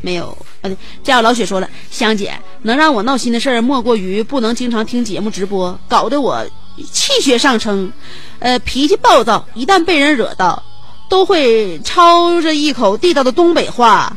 [0.00, 0.36] 没有？
[0.62, 6.44] 啊，对，这样老雪说了，香姐能让我闹心的事儿，莫过于不能经常听节目直播，搞得我
[6.90, 7.92] 气血上升，
[8.40, 10.60] 呃，脾气暴躁，一旦被人惹到，
[11.08, 14.16] 都会操着一口地道的东北话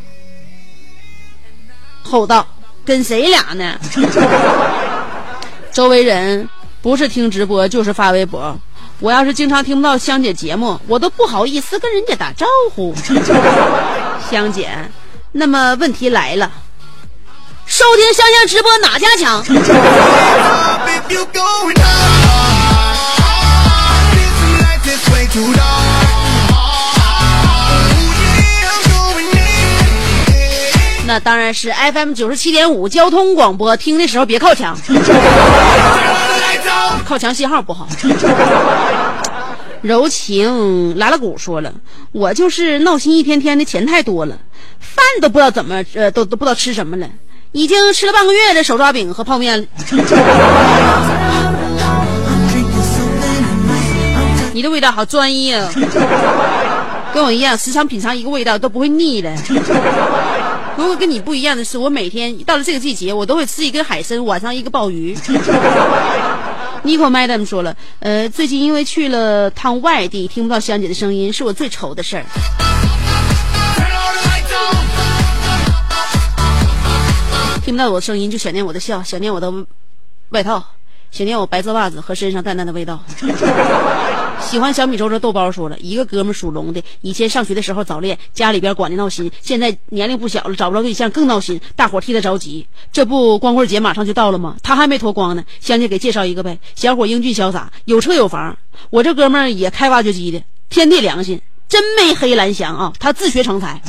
[2.02, 2.48] 吼道
[2.86, 3.78] ：“跟谁俩呢？”
[5.72, 6.48] 周围人
[6.82, 8.58] 不是听直播就是发微博。
[9.00, 12.94] 我要是经常听不到香姐节目，我都不好意思跟人家打招呼。
[14.30, 14.70] 香姐，
[15.32, 16.52] 那么问题来了，
[17.66, 19.44] 收听香香直播哪家强？
[31.12, 34.78] 那当然是 FM 九十七点五交通广播，听的时候别靠墙。
[37.04, 37.86] 靠墙信号不好。
[39.82, 41.74] 柔情拉拉鼓说了，
[42.14, 44.38] 我就是闹心，一天天的钱太多了，
[44.80, 47.10] 饭都不知道怎么呃，都都不知道吃什么了，
[47.52, 49.68] 已经吃了半个月的手抓饼和泡面了。
[54.54, 55.70] 你的味道好专一啊，
[57.14, 59.30] 跟我一样，时常品尝一个味道都不会腻的。
[60.78, 65.16] 如果跟你不一样的是，我每天到了这个季节，我都会吃一根海参，晚上一个鲍鱼。
[66.84, 72.26] Nico Madam 说了，呃，最近因为去了趟外地，听不到香姐的声音，是我最愁的事儿。
[77.64, 79.54] 听不到我的声音，就想念我的笑，想念我的
[80.30, 80.64] 外套，
[81.12, 83.00] 想念我白色袜子和身上淡淡的味道。
[84.52, 92.68] 喜欢小米粥的豆包说了，一个哥们属龙的，以前上学的时候早恋，家里边管的闹心，现在年龄不小了，找不着对象更闹心，大伙替他着急。
[92.92, 94.58] 这不光棍节马上就到了吗？
[94.62, 96.60] 他还没脱光呢，香姐给介绍一个呗。
[96.76, 98.58] 小伙英俊潇洒，有车有房。
[98.90, 102.92] 我这哥们儿也开挖掘机的，天地良心，真没黑蓝翔啊！
[103.00, 103.82] 他自学成才。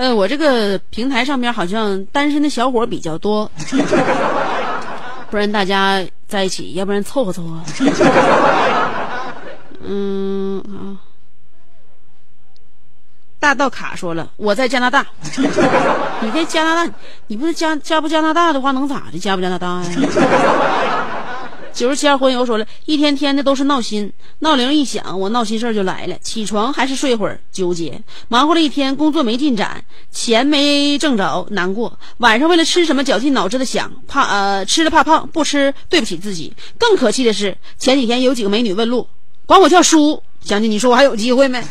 [0.00, 3.50] 呃，我这个平台上面好像单身的小伙比较多，
[5.30, 7.60] 不然大家在一起，要不然凑合凑合。
[9.84, 10.96] 嗯啊，
[13.38, 15.04] 大道卡说了，我在加拿大。
[16.22, 16.90] 你在加拿大，
[17.26, 19.18] 你不是加加不加拿大的话，能咋的？
[19.18, 20.99] 加不加拿大呀？
[21.72, 26.16] 九十七号婚友说了一天天的都是闹心，闹铃一响，我闹心事儿就来了。
[26.20, 27.92] 起床还是睡会儿，纠结；
[28.28, 31.98] 忙活了一天，工作没进展，钱没挣着，难过。
[32.18, 36.52] 晚上为了吃什么绞尽脑汁的想，怕呃吃了怕胖，不吃对不起自己。
[36.78, 39.06] 更可气的是，前几天有几个美女问路，
[39.46, 41.62] 管我叫叔，想起你说我还有机会没？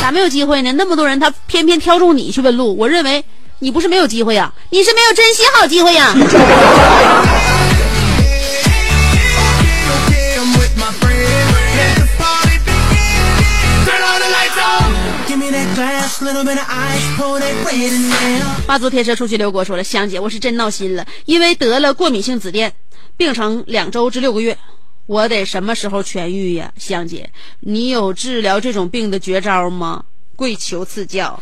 [0.00, 0.72] 咋没有机会呢？
[0.72, 3.24] 那么多人，他偏偏挑中你去问路，我认为。
[3.62, 6.14] 你不是没有机会呀，你是没有珍惜好机会呀。
[18.66, 22.70] 八足天蛇出去溜过说了，香姐，我是真闹心了，因为得了过敏性紫癜，
[23.18, 24.56] 病程两周至六个月，
[25.04, 26.72] 我得什么时候痊愈呀？
[26.78, 27.30] 香姐，
[27.60, 30.04] 你有治疗这种病的绝招吗？
[30.40, 31.38] 跪求赐教。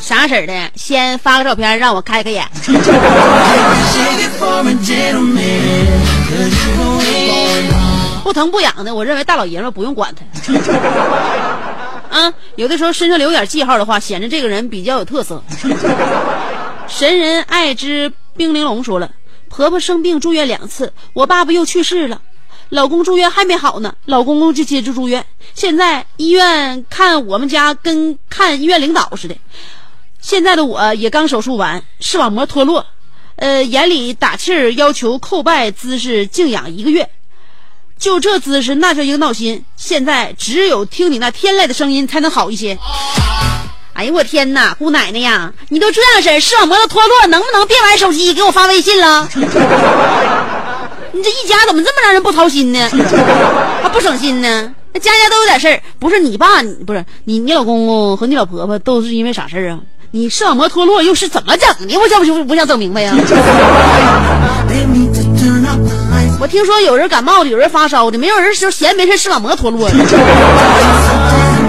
[0.00, 0.70] 啥事儿的？
[0.74, 2.42] 先发个照片让我开开眼。
[8.22, 10.24] 不疼不痒的，我认为大老爷们不用管他。
[12.08, 15.44] 啊，有的时候身上留点记号的话，显得这个人比较有特色。
[16.88, 19.10] 神人爱之冰玲珑说了，
[19.50, 22.18] 婆婆生病住院两次，我爸爸又去世了。
[22.70, 25.24] 老公住院还没好呢，老公公就接着住院。
[25.54, 29.36] 现在医院看我们家跟看医院领导似的。
[30.20, 32.84] 现在的我也刚手术完，视网膜脱落，
[33.36, 37.08] 呃，眼里打气儿，要求叩拜姿势静养一个月。
[37.98, 39.64] 就这姿势，那叫一个闹心。
[39.76, 42.76] 现在只有听你那天籁的声音才能好一些。
[43.92, 49.28] 哎呀，我天哪，姑奶奶呀，你都这样式，视网膜都脱落，能不能别玩手机，给我发微信了？
[51.14, 52.90] 你这一家怎么这么让人不操心呢？
[53.82, 54.74] 还不省心呢？
[54.92, 59.78] 那家家都有点事儿，不是你爸，不是你，你老公公和你老婆婆都是因为啥事儿啊？
[60.10, 61.96] 你视网膜脱落又是怎么整的？
[61.98, 63.12] 我想不不想整明白呀
[66.40, 69.96] 我听说有人感冒的，有人发烧的，没有人说闲没事视网膜脱落的。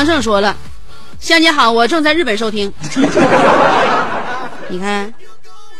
[0.00, 0.56] 阳胜说了
[1.20, 2.72] ：“香姐好，我正在日本收听。
[4.68, 5.12] ”你看，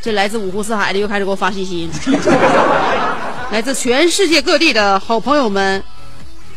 [0.03, 1.93] 这来自五湖四海的又开始给我发信息了。
[3.51, 5.83] 来自全世界各地的好朋友们，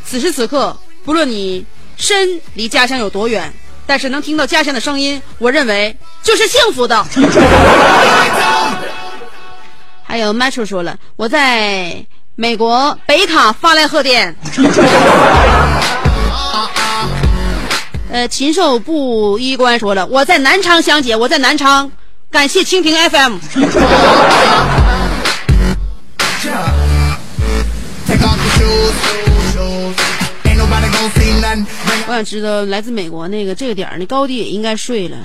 [0.03, 3.53] 此时此刻，不论你身离家乡有多远，
[3.88, 7.01] 但是能听到家乡的声音，我认为就是幸福的。
[10.03, 12.05] 还有 Metro 说了，我在
[12.36, 14.36] 美国北卡发来贺电。
[18.14, 21.91] 呃，禽兽不衣冠说了，我在南昌香姐，我在南昌，
[22.30, 23.38] 感谢蜻蜓 FM。
[32.05, 35.18] 我想知道来自美国那个这个点儿，那高低也应该睡了。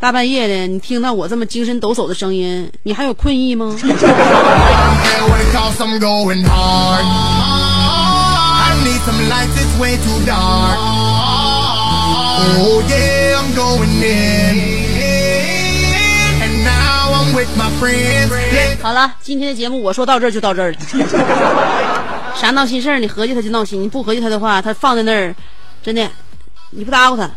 [0.00, 3.76] 大半夜的，你听到我这么精神抖擞的声音，你还有困意吗？
[12.40, 14.58] Yeah, I'm going in.
[16.42, 18.30] And now I'm with my friends.
[18.30, 20.76] Let 好了，今天的节目我说到这儿就到这儿了。
[22.34, 25.34] 啥闹心事儿，你合计他就闹心，你不合计他的话，他放在那儿，
[25.82, 26.08] 真的，
[26.70, 27.30] 你不搭咕他，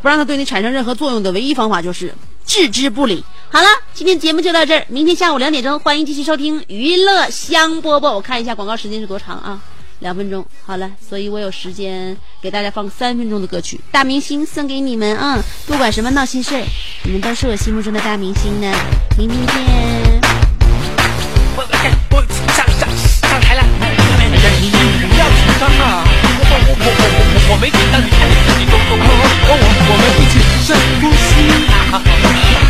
[0.00, 2.14] 不让他对你产生任何作用的唯一方法就是
[2.46, 3.24] 置之不理。
[3.50, 8.12] 好了，今天节目就到这儿，明天下午两点钟欢迎继续收听娱乐香饽饽。
[8.12, 9.60] 我看一下广告时间是多长啊？
[10.00, 10.44] 两分钟。
[10.66, 15.38] 好了，所以我有时间给大家放三分钟的歌曲，大明星送给你们啊！
[15.66, 16.62] 不管什么闹心事儿，
[17.04, 18.70] 你们都是我心目中的大明星呢。
[19.16, 19.56] 明天见。
[21.56, 21.62] 我
[22.52, 22.88] 上上
[23.30, 23.62] 上台了。
[24.60, 24.70] 你你
[25.06, 26.04] 不要紧张啊！
[26.04, 28.90] 我我我我我我没紧张，你看你自己都都。
[28.96, 29.02] 我
[29.46, 29.52] 我
[29.88, 30.34] 我们一起
[30.66, 30.68] 深
[31.00, 32.69] 呼吸。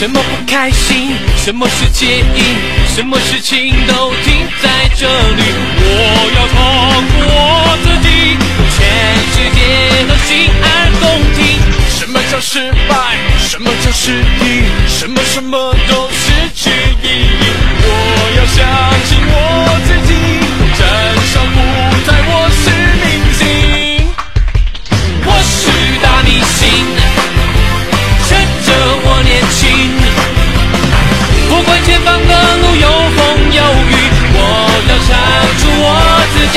[0.00, 2.56] 什么不开心，什么是介意，
[2.88, 5.42] 什么事情都停在这里。
[5.76, 5.92] 我
[6.36, 6.56] 要唱
[7.04, 8.08] 出我自己，
[8.78, 8.80] 全
[9.28, 9.60] 世界
[10.08, 11.04] 都心安动
[11.36, 11.60] 听。
[11.90, 13.18] 什么叫失败？
[13.46, 14.64] 什么叫失意？
[14.88, 16.70] 什么什么都失去
[17.02, 17.52] 意义。
[17.84, 17.92] 我
[18.38, 18.56] 要相
[19.04, 19.36] 信我
[19.84, 20.14] 自己，
[20.78, 20.80] 真
[21.28, 21.56] 相不
[22.06, 22.64] 在我是
[23.04, 23.44] 明星，
[25.26, 25.68] 我是
[26.02, 26.88] 大明星。
[28.30, 28.70] 趁着
[29.02, 29.69] 我年轻，
[31.60, 33.92] 不管前方的路有风有雨，
[34.32, 34.40] 我
[34.88, 35.12] 要唱
[35.60, 35.84] 出我
[36.32, 36.40] 自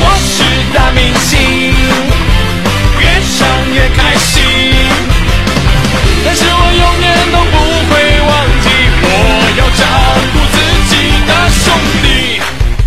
[0.00, 0.40] 我是
[0.72, 1.74] 大明星，
[2.98, 3.04] 越
[3.36, 4.40] 唱越开心。
[6.24, 7.56] 但是我永远都不
[7.92, 7.92] 会
[8.24, 8.66] 忘记，
[9.04, 9.06] 我
[9.58, 9.84] 要照
[10.32, 10.56] 顾自
[10.88, 12.40] 己的兄弟。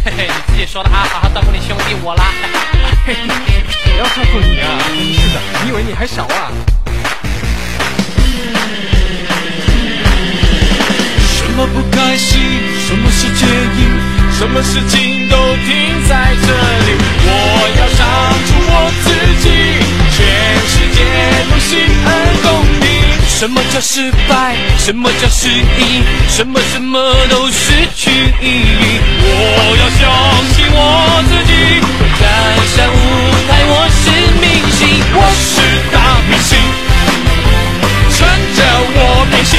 [0.04, 2.26] 嘿嘿，你自己说的啊，好好照顾你兄弟我啦。
[3.06, 4.82] 嘿嘿，我要照顾你啊！
[5.14, 6.45] 是的，你以为你还小啊？
[23.46, 24.56] 什么叫失败？
[24.76, 26.02] 什么叫失意？
[26.28, 28.10] 什么什么都失去
[28.42, 29.00] 意义。
[29.22, 30.02] 我要相
[30.50, 31.54] 信我自己，
[32.18, 32.26] 站
[32.74, 32.98] 上舞
[33.46, 34.10] 台我是
[34.42, 35.62] 明星，我是
[35.94, 36.58] 大明星，
[38.18, 38.18] 穿
[38.56, 38.60] 着
[38.98, 39.54] 我年轻。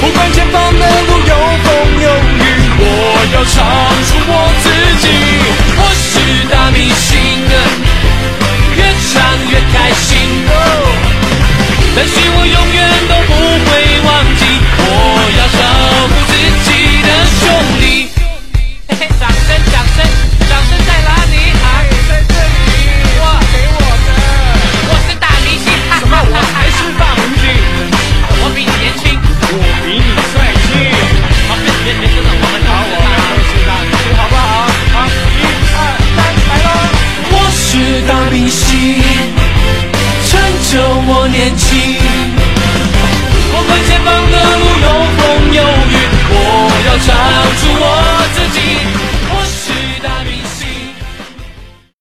[0.00, 1.32] 不管前方的路有
[1.62, 2.42] 风有雨，
[2.80, 2.82] 我
[3.32, 3.54] 要唱
[4.08, 4.66] 出我自
[4.98, 5.06] 己。
[5.78, 6.18] 我是
[6.50, 7.14] 大明星，
[8.74, 9.22] 越唱
[9.52, 11.11] 越开心。
[11.94, 13.32] 但是我永远都不
[13.68, 13.70] 会
[14.06, 14.11] 忘
[41.42, 41.96] 年轻，
[43.52, 44.61] 我们前方的。